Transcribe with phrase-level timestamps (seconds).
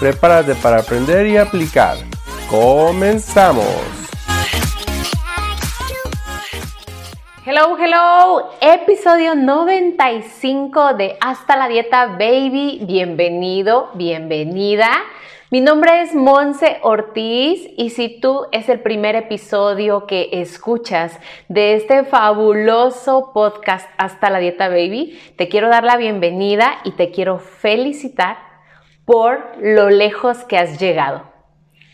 [0.00, 1.96] Prepárate para aprender y aplicar.
[2.50, 3.64] ¡Comenzamos!
[7.46, 12.80] Hello, hello, episodio 95 de Hasta la Dieta Baby.
[12.82, 14.90] Bienvenido, bienvenida.
[15.50, 21.74] Mi nombre es Monse Ortiz y si tú es el primer episodio que escuchas de
[21.74, 27.38] este fabuloso podcast Hasta la Dieta Baby, te quiero dar la bienvenida y te quiero
[27.38, 28.43] felicitar
[29.04, 31.22] por lo lejos que has llegado.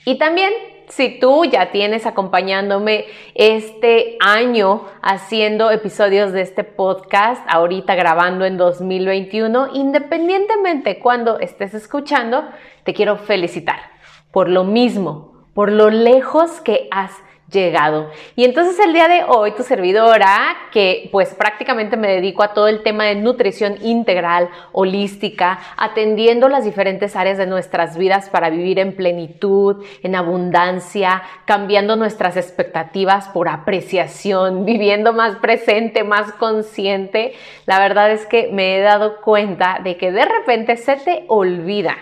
[0.05, 0.53] Y también
[0.89, 8.56] si tú ya tienes acompañándome este año haciendo episodios de este podcast, ahorita grabando en
[8.56, 12.44] 2021, independientemente cuando estés escuchando,
[12.84, 13.78] te quiero felicitar
[14.33, 17.12] por lo mismo, por lo lejos que has
[17.50, 18.10] llegado.
[18.36, 22.68] Y entonces el día de hoy tu servidora, que pues prácticamente me dedico a todo
[22.68, 28.78] el tema de nutrición integral, holística, atendiendo las diferentes áreas de nuestras vidas para vivir
[28.78, 37.32] en plenitud, en abundancia, cambiando nuestras expectativas por apreciación, viviendo más presente, más consciente.
[37.66, 41.96] La verdad es que me he dado cuenta de que de repente se te olvida,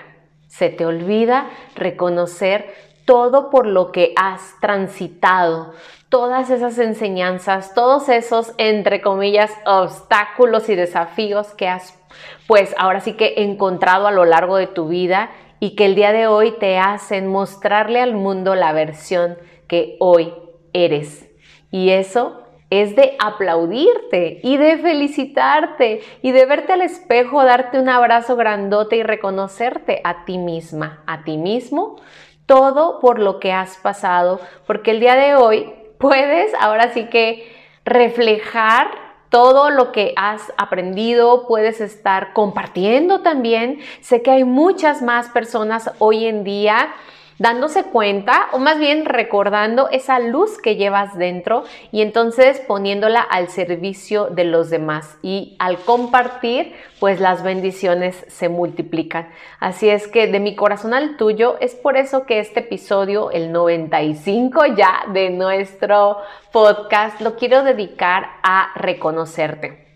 [0.46, 5.72] se te olvida reconocer todo por lo que has transitado,
[6.10, 11.98] todas esas enseñanzas, todos esos, entre comillas, obstáculos y desafíos que has,
[12.46, 16.12] pues ahora sí que encontrado a lo largo de tu vida y que el día
[16.12, 20.34] de hoy te hacen mostrarle al mundo la versión que hoy
[20.74, 21.30] eres.
[21.70, 27.88] Y eso es de aplaudirte y de felicitarte y de verte al espejo, darte un
[27.88, 31.96] abrazo grandote y reconocerte a ti misma, a ti mismo
[32.48, 37.54] todo por lo que has pasado, porque el día de hoy puedes ahora sí que
[37.84, 38.90] reflejar
[39.28, 43.80] todo lo que has aprendido, puedes estar compartiendo también.
[44.00, 46.94] Sé que hay muchas más personas hoy en día
[47.38, 53.48] dándose cuenta o más bien recordando esa luz que llevas dentro y entonces poniéndola al
[53.48, 59.28] servicio de los demás y al compartir pues las bendiciones se multiplican.
[59.60, 63.52] Así es que de mi corazón al tuyo es por eso que este episodio, el
[63.52, 66.18] 95 ya de nuestro
[66.52, 69.86] podcast, lo quiero dedicar a reconocerte.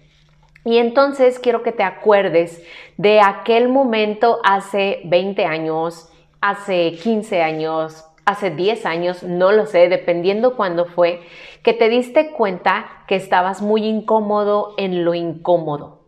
[0.64, 2.62] Y entonces quiero que te acuerdes
[2.96, 6.11] de aquel momento hace 20 años,
[6.42, 11.22] hace 15 años, hace 10 años, no lo sé, dependiendo cuándo fue,
[11.62, 16.02] que te diste cuenta que estabas muy incómodo en lo incómodo.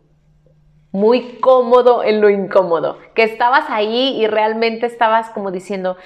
[0.91, 5.97] Muy cómodo en lo incómodo, que estabas ahí y realmente estabas como diciendo,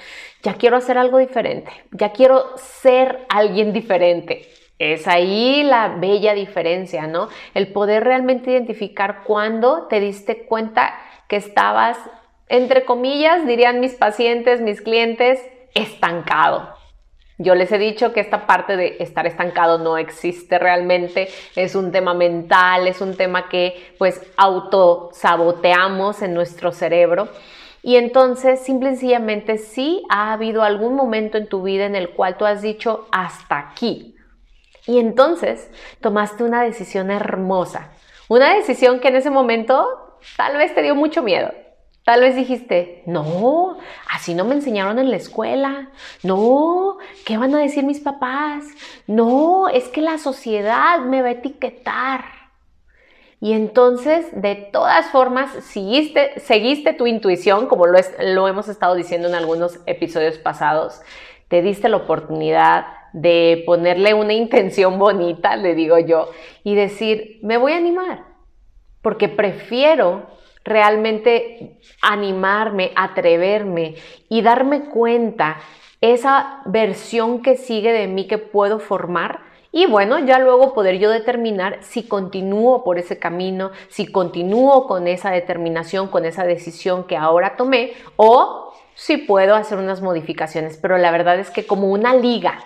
[0.42, 4.48] ya quiero hacer algo diferente, ya quiero ser alguien diferente.
[4.78, 7.28] Es ahí la bella diferencia, ¿no?
[7.54, 10.94] El poder realmente identificar cuándo te diste cuenta
[11.28, 11.98] que estabas
[12.50, 15.40] entre comillas, dirían mis pacientes, mis clientes,
[15.74, 16.74] estancado.
[17.38, 21.92] Yo les he dicho que esta parte de estar estancado no existe realmente, es un
[21.92, 27.28] tema mental, es un tema que pues autosaboteamos en nuestro cerebro.
[27.82, 32.10] Y entonces, simple y sencillamente, sí ha habido algún momento en tu vida en el
[32.10, 34.16] cual tú has dicho hasta aquí.
[34.86, 37.92] Y entonces tomaste una decisión hermosa,
[38.28, 41.52] una decisión que en ese momento tal vez te dio mucho miedo,
[42.04, 43.78] Tal vez dijiste, no,
[44.10, 45.90] así no me enseñaron en la escuela.
[46.22, 48.64] No, ¿qué van a decir mis papás?
[49.06, 52.24] No, es que la sociedad me va a etiquetar.
[53.38, 59.34] Y entonces, de todas formas, seguiste, tu intuición, como lo, lo hemos estado diciendo en
[59.34, 61.00] algunos episodios pasados.
[61.48, 66.30] Te diste la oportunidad de ponerle una intención bonita, le digo yo,
[66.64, 68.24] y decir, me voy a animar,
[69.02, 70.26] porque prefiero
[70.64, 73.94] realmente animarme, atreverme
[74.28, 75.58] y darme cuenta
[76.00, 81.10] esa versión que sigue de mí que puedo formar y bueno, ya luego poder yo
[81.10, 87.16] determinar si continúo por ese camino, si continúo con esa determinación, con esa decisión que
[87.16, 90.76] ahora tomé o si puedo hacer unas modificaciones.
[90.76, 92.58] Pero la verdad es que como una liga,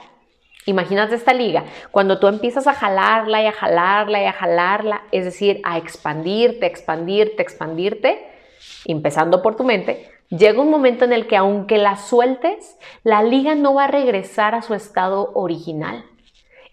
[0.66, 5.25] Imagínate esta liga, cuando tú empiezas a jalarla y a jalarla y a jalarla, es
[5.25, 8.26] decir, a expandirte, expandirte, expandirte,
[8.87, 13.55] empezando por tu mente, Llega un momento en el que aunque la sueltes, la liga
[13.55, 16.05] no va a regresar a su estado original.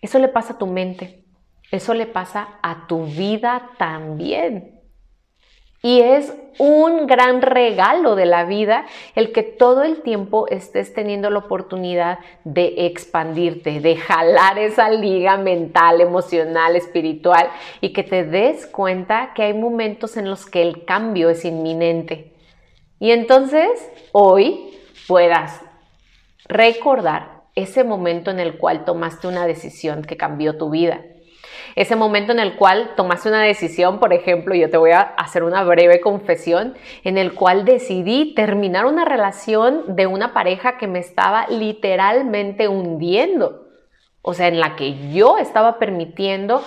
[0.02, 1.24] Eso le pasa a tu mente,
[1.70, 4.81] eso le pasa a tu vida también.
[5.84, 8.86] Y es un gran regalo de la vida
[9.16, 15.38] el que todo el tiempo estés teniendo la oportunidad de expandirte, de jalar esa liga
[15.38, 17.50] mental, emocional, espiritual
[17.80, 22.32] y que te des cuenta que hay momentos en los que el cambio es inminente.
[23.00, 23.70] Y entonces
[24.12, 25.62] hoy puedas
[26.46, 31.02] recordar ese momento en el cual tomaste una decisión que cambió tu vida
[31.76, 35.44] ese momento en el cual tomaste una decisión, por ejemplo, yo te voy a hacer
[35.44, 41.00] una breve confesión, en el cual decidí terminar una relación de una pareja que me
[41.00, 43.68] estaba literalmente hundiendo.
[44.22, 46.64] O sea, en la que yo estaba permitiendo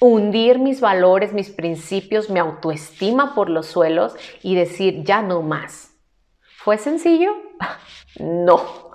[0.00, 5.92] hundir mis valores, mis principios, mi autoestima por los suelos y decir, ya no más.
[6.56, 7.32] ¿Fue sencillo?
[8.20, 8.87] No.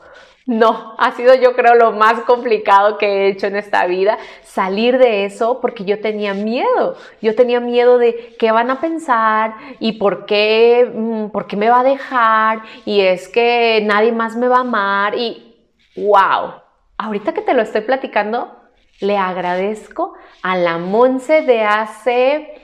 [0.45, 4.97] No, ha sido yo creo lo más complicado que he hecho en esta vida, salir
[4.97, 9.93] de eso porque yo tenía miedo, yo tenía miedo de qué van a pensar y
[9.93, 14.49] por qué, mm, por qué me va a dejar y es que nadie más me
[14.49, 15.55] va a amar y
[15.95, 16.55] wow,
[16.97, 18.53] ahorita que te lo estoy platicando,
[18.99, 22.61] le agradezco a la Monse de hace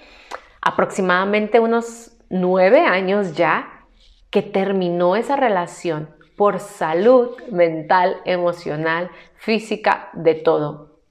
[0.61, 3.85] aproximadamente unos nueve años ya
[4.29, 11.01] que terminó esa relación por salud mental, emocional, física, de todo.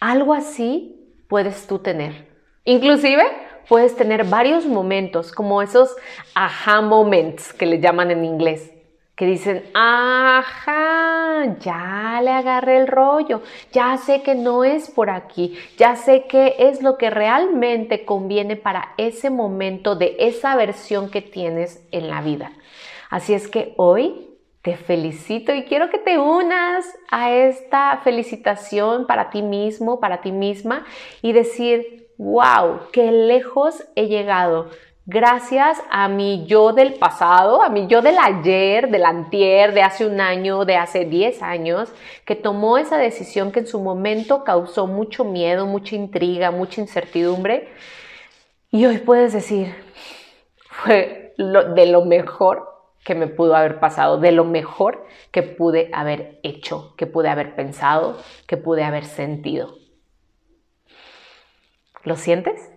[0.00, 2.28] Algo así puedes tú tener.
[2.64, 3.24] Inclusive
[3.68, 5.94] puedes tener varios momentos, como esos
[6.34, 8.72] aha moments que le llaman en inglés,
[9.14, 15.58] que dicen, ajá, ya le agarré el rollo, ya sé que no es por aquí,
[15.76, 21.20] ya sé qué es lo que realmente conviene para ese momento de esa versión que
[21.20, 22.52] tienes en la vida.
[23.10, 24.27] Así es que hoy
[24.68, 30.30] te felicito y quiero que te unas a esta felicitación para ti mismo, para ti
[30.30, 30.84] misma
[31.22, 34.68] y decir, wow, qué lejos he llegado.
[35.06, 40.04] Gracias a mi yo del pasado, a mi yo del ayer, del antier, de hace
[40.04, 41.90] un año, de hace 10 años,
[42.26, 47.70] que tomó esa decisión que en su momento causó mucho miedo, mucha intriga, mucha incertidumbre.
[48.70, 49.74] Y hoy puedes decir,
[50.68, 56.40] fue de lo mejor que me pudo haber pasado, de lo mejor que pude haber
[56.42, 59.76] hecho, que pude haber pensado, que pude haber sentido.
[62.04, 62.70] ¿Lo sientes?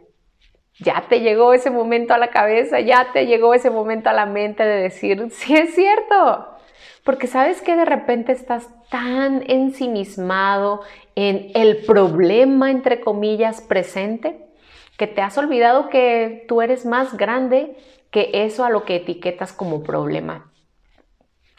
[0.80, 4.26] Ya te llegó ese momento a la cabeza, ya te llegó ese momento a la
[4.26, 6.48] mente de decir, sí es cierto.
[7.04, 10.82] Porque sabes que de repente estás tan ensimismado
[11.16, 14.46] en el problema, entre comillas, presente,
[14.98, 17.76] que te has olvidado que tú eres más grande
[18.12, 20.52] que eso a lo que etiquetas como problema.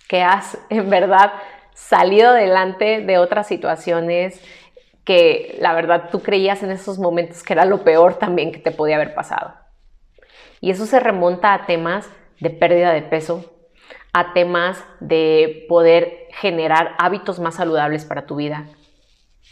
[0.08, 1.32] Que has en verdad
[1.74, 4.40] salido adelante de otras situaciones
[5.04, 8.70] que la verdad tú creías en esos momentos que era lo peor también que te
[8.70, 9.54] podía haber pasado.
[10.60, 12.08] Y eso se remonta a temas
[12.38, 13.52] de pérdida de peso,
[14.12, 18.68] a temas de poder generar hábitos más saludables para tu vida,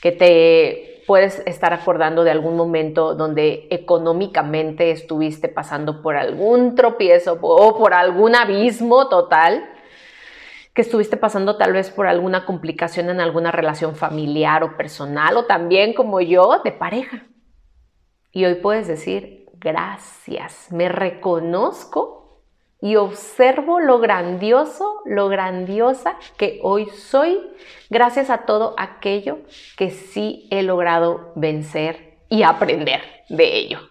[0.02, 7.38] que te puedes estar acordando de algún momento donde económicamente estuviste pasando por algún tropiezo
[7.40, 9.68] o por algún abismo total,
[10.74, 15.46] que estuviste pasando tal vez por alguna complicación en alguna relación familiar o personal o
[15.46, 17.26] también como yo de pareja.
[18.32, 22.19] Y hoy puedes decir, gracias, me reconozco
[22.80, 27.40] y observo lo grandioso, lo grandiosa que hoy soy
[27.90, 29.38] gracias a todo aquello
[29.76, 33.90] que sí he logrado vencer y aprender de ello.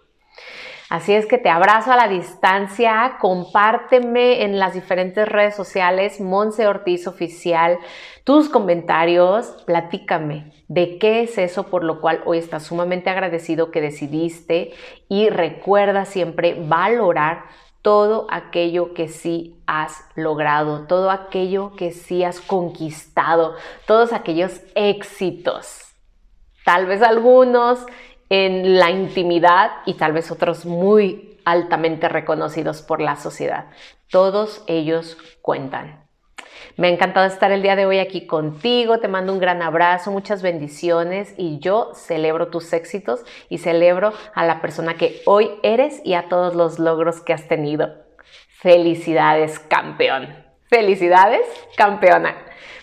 [0.90, 6.66] Así es que te abrazo a la distancia, compárteme en las diferentes redes sociales, Monse
[6.66, 7.78] Ortiz Oficial,
[8.24, 13.80] tus comentarios, platícame de qué es eso por lo cual hoy estás sumamente agradecido que
[13.80, 14.72] decidiste
[15.08, 17.44] y recuerda siempre valorar
[17.82, 23.54] todo aquello que sí has logrado, todo aquello que sí has conquistado,
[23.86, 25.94] todos aquellos éxitos.
[26.64, 27.86] Tal vez algunos
[28.28, 33.66] en la intimidad y tal vez otros muy altamente reconocidos por la sociedad.
[34.10, 36.09] Todos ellos cuentan.
[36.76, 40.10] Me ha encantado estar el día de hoy aquí contigo, te mando un gran abrazo,
[40.10, 46.00] muchas bendiciones y yo celebro tus éxitos y celebro a la persona que hoy eres
[46.04, 47.94] y a todos los logros que has tenido.
[48.48, 50.34] Felicidades, campeón.
[50.68, 52.36] Felicidades, campeona.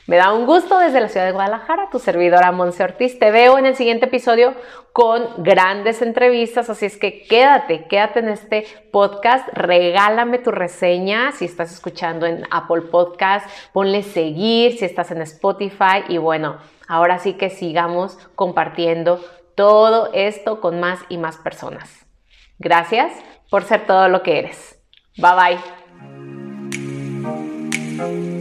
[0.07, 3.19] Me da un gusto desde la ciudad de Guadalajara, tu servidora Monse Ortiz.
[3.19, 4.55] Te veo en el siguiente episodio
[4.93, 11.43] con grandes entrevistas, así es que quédate, quédate en este podcast, regálame tu reseña si
[11.43, 17.33] estás escuchando en Apple Podcast, ponle seguir si estás en Spotify y bueno, ahora sí
[17.33, 19.19] que sigamos compartiendo
[19.55, 22.07] todo esto con más y más personas.
[22.59, 23.11] Gracias
[23.51, 24.79] por ser todo lo que eres.
[25.17, 25.59] Bye
[27.97, 28.36] bye.